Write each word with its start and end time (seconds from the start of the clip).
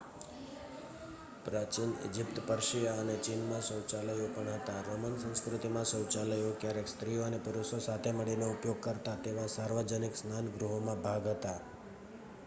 પ્રાચીન 1.43 1.91
Egypt 2.07 2.39
Persia 2.47 3.01
અને 3.01 3.17
ચીનમાં 3.19 3.65
શૌચાલયો 3.67 4.29
પણ 4.31 4.55
હતાં 4.55 4.87
રોમન 4.87 5.19
સંસ્કૃતિમાં 5.19 5.87
શૌચાલયો 5.91 6.55
ક્યારેક 6.59 6.87
સ્ત્રીઓ 6.87 7.27
અને 7.27 7.43
પુરુષો 7.43 7.83
સાથે 7.83 8.15
મળીને 8.15 8.49
ઉપયોગ 8.49 8.83
કરતા 8.83 9.17
તેવા 9.23 9.47
સાર્વજનિક 9.51 10.15
સ્નાન 10.17 10.53
ગૃહોના 10.57 10.99
ભાગ 11.01 11.33
હતાં 11.33 11.61